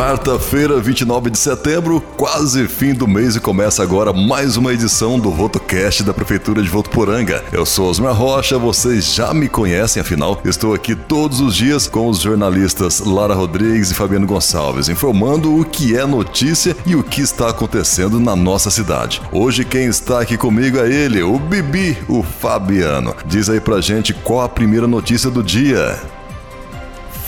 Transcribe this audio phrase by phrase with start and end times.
[0.00, 5.30] Quarta-feira, 29 de setembro, quase fim do mês e começa agora mais uma edição do
[5.30, 7.44] VotoCast da Prefeitura de Votuporanga.
[7.52, 12.08] Eu sou Osmar Rocha, vocês já me conhecem, afinal, estou aqui todos os dias com
[12.08, 17.20] os jornalistas Lara Rodrigues e Fabiano Gonçalves, informando o que é notícia e o que
[17.20, 19.20] está acontecendo na nossa cidade.
[19.30, 23.14] Hoje quem está aqui comigo é ele, o Bibi, o Fabiano.
[23.26, 26.00] Diz aí pra gente qual a primeira notícia do dia.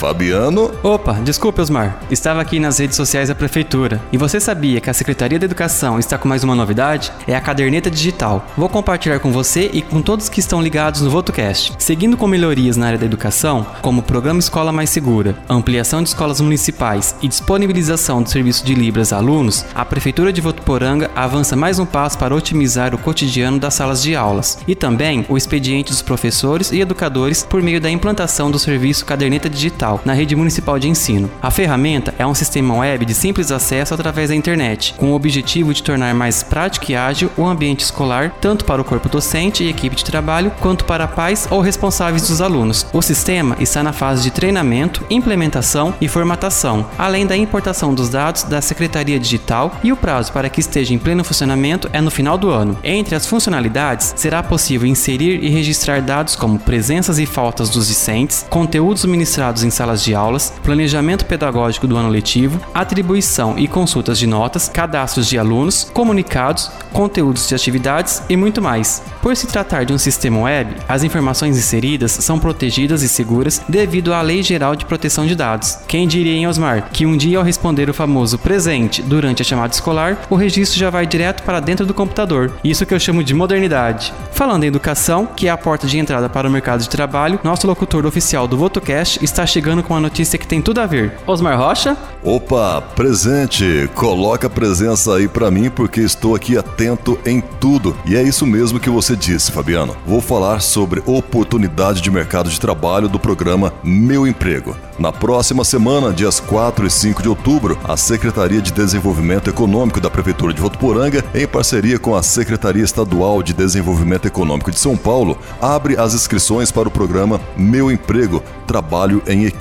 [0.02, 0.72] Fabiano.
[0.82, 1.96] Opa, desculpe, Osmar.
[2.10, 4.02] Estava aqui nas redes sociais da Prefeitura.
[4.10, 7.12] E você sabia que a Secretaria da Educação está com mais uma novidade?
[7.24, 8.44] É a caderneta digital.
[8.56, 11.74] Vou compartilhar com você e com todos que estão ligados no VotoCast.
[11.78, 16.08] Seguindo com melhorias na área da educação, como o Programa Escola Mais Segura, ampliação de
[16.08, 21.54] escolas municipais e disponibilização do serviço de Libras a alunos, a Prefeitura de Votuporanga avança
[21.54, 25.92] mais um passo para otimizar o cotidiano das salas de aulas e também o expediente
[25.92, 30.78] dos professores e educadores por meio da implantação do serviço Caderneta Digital na rede municipal
[30.78, 31.30] de ensino.
[31.40, 35.74] A ferramenta é um sistema web de simples acesso através da internet, com o objetivo
[35.74, 39.68] de tornar mais prático e ágil o ambiente escolar, tanto para o corpo docente e
[39.68, 42.86] equipe de trabalho, quanto para pais ou responsáveis dos alunos.
[42.92, 48.42] O sistema está na fase de treinamento, implementação e formatação, além da importação dos dados
[48.44, 52.36] da Secretaria Digital e o prazo para que esteja em pleno funcionamento é no final
[52.38, 52.76] do ano.
[52.82, 58.46] Entre as funcionalidades, será possível inserir e registrar dados como presenças e faltas dos discentes,
[58.48, 64.28] conteúdos ministrados em salas de aulas, planejamento pedagógico do ano letivo, atribuição e consultas de
[64.28, 69.02] notas, cadastros de alunos, comunicados, conteúdos de atividades e muito mais.
[69.20, 74.14] Por se tratar de um sistema web, as informações inseridas são protegidas e seguras devido
[74.14, 75.78] à Lei Geral de Proteção de Dados.
[75.88, 79.74] Quem diria em Osmar que um dia ao responder o famoso presente durante a chamada
[79.74, 82.52] escolar, o registro já vai direto para dentro do computador.
[82.62, 84.14] Isso que eu chamo de modernidade.
[84.30, 87.66] Falando em educação, que é a porta de entrada para o mercado de trabalho, nosso
[87.66, 91.14] locutor oficial do VotoCast está chegando chegando com uma notícia que tem tudo a ver.
[91.26, 91.96] Osmar Rocha?
[92.22, 93.88] Opa, presente!
[93.94, 97.96] Coloca a presença aí para mim porque estou aqui atento em tudo.
[98.04, 99.96] E é isso mesmo que você disse, Fabiano.
[100.06, 104.76] Vou falar sobre oportunidade de mercado de trabalho do programa Meu Emprego.
[104.98, 110.10] Na próxima semana, dias 4 e 5 de outubro, a Secretaria de Desenvolvimento Econômico da
[110.10, 115.38] Prefeitura de Votuporanga, em parceria com a Secretaria Estadual de Desenvolvimento Econômico de São Paulo,
[115.60, 119.51] abre as inscrições para o programa Meu Emprego, Trabalho em Equipe,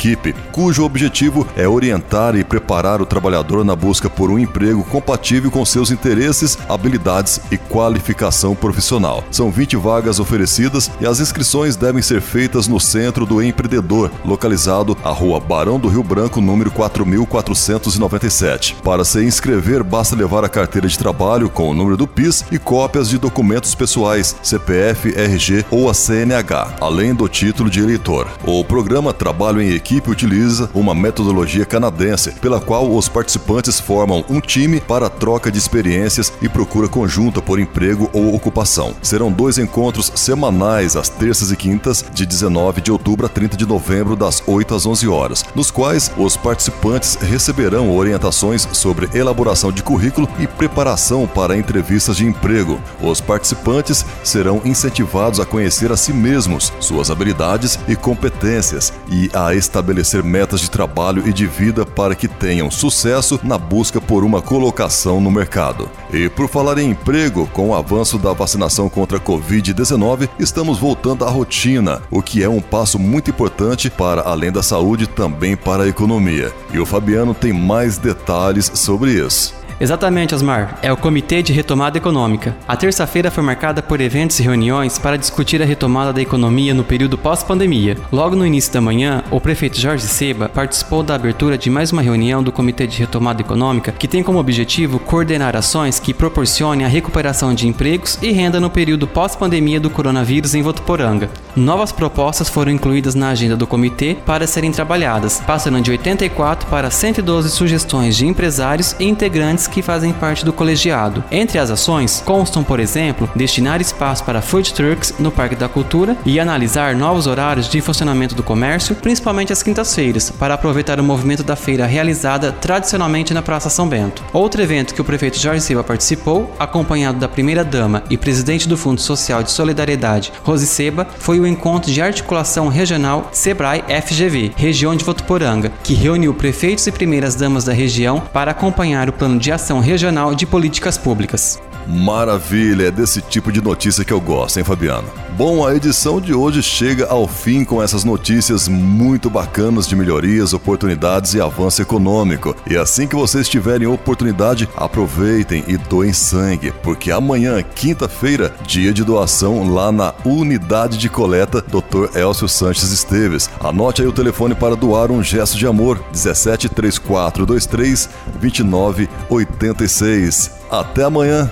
[0.51, 5.63] cujo objetivo é orientar e preparar o trabalhador na busca por um emprego compatível com
[5.65, 9.23] seus interesses, habilidades e qualificação profissional.
[9.31, 14.97] São 20 vagas oferecidas e as inscrições devem ser feitas no Centro do Empreendedor, localizado
[15.03, 18.77] a Rua Barão do Rio Branco, número 4497.
[18.83, 22.57] Para se inscrever, basta levar a carteira de trabalho com o número do PIS e
[22.57, 28.27] cópias de documentos pessoais, CPF, RG ou a CNH, além do título de eleitor.
[28.43, 34.39] O programa Trabalho em Equipe utiliza uma metodologia canadense, pela qual os participantes formam um
[34.39, 38.93] time para troca de experiências e procura conjunta por emprego ou ocupação.
[39.01, 43.65] Serão dois encontros semanais às terças e quintas, de 19 de outubro a 30 de
[43.65, 49.81] novembro, das 8 às 11 horas, nos quais os participantes receberão orientações sobre elaboração de
[49.81, 52.79] currículo e preparação para entrevistas de emprego.
[53.01, 59.55] Os participantes serão incentivados a conhecer a si mesmos, suas habilidades e competências e a
[59.71, 64.41] estabelecer metas de trabalho e de vida para que tenham sucesso na busca por uma
[64.41, 65.89] colocação no mercado.
[66.11, 71.23] E por falar em emprego, com o avanço da vacinação contra a Covid-19, estamos voltando
[71.23, 75.83] à rotina, o que é um passo muito importante para além da saúde também para
[75.83, 76.51] a economia.
[76.73, 79.60] E o Fabiano tem mais detalhes sobre isso.
[79.81, 80.77] Exatamente, Osmar.
[80.83, 82.55] É o Comitê de Retomada Econômica.
[82.67, 86.83] A terça-feira foi marcada por eventos e reuniões para discutir a retomada da economia no
[86.83, 87.97] período pós-pandemia.
[88.11, 92.03] Logo no início da manhã, o prefeito Jorge Seba participou da abertura de mais uma
[92.03, 96.89] reunião do Comitê de Retomada Econômica, que tem como objetivo coordenar ações que proporcionem a
[96.89, 101.27] recuperação de empregos e renda no período pós-pandemia do coronavírus em Votuporanga.
[101.55, 106.91] Novas propostas foram incluídas na agenda do comitê para serem trabalhadas, passando de 84 para
[106.91, 111.23] 112 sugestões de empresários e integrantes que fazem parte do colegiado.
[111.31, 116.15] Entre as ações, constam, por exemplo, destinar espaço para food trucks no Parque da Cultura
[116.25, 121.43] e analisar novos horários de funcionamento do comércio, principalmente às quintas-feiras, para aproveitar o movimento
[121.43, 124.23] da feira realizada tradicionalmente na Praça São Bento.
[124.33, 128.99] Outro evento que o prefeito Jorge Silva participou, acompanhado da primeira-dama e presidente do Fundo
[128.99, 135.05] Social de Solidariedade, Rose Seba, foi o encontro de articulação regional Sebrae FGV, região de
[135.05, 140.35] Votuporanga, que reuniu prefeitos e primeiras-damas da região para acompanhar o plano de ação Regional
[140.35, 141.61] de Políticas Públicas.
[141.87, 145.07] Maravilha, é desse tipo de notícia que eu gosto, hein, Fabiano?
[145.37, 150.53] Bom, a edição de hoje chega ao fim com essas notícias muito bacanas de melhorias,
[150.53, 152.55] oportunidades e avanço econômico.
[152.69, 159.03] E assim que vocês tiverem oportunidade, aproveitem e doem sangue, porque amanhã, quinta-feira, dia de
[159.03, 162.15] doação lá na Unidade de Coleta Dr.
[162.15, 163.49] Elcio Sanches Esteves.
[163.59, 170.51] Anote aí o telefone para doar um gesto de amor: 17 3423 2986.
[170.69, 171.51] Até amanhã!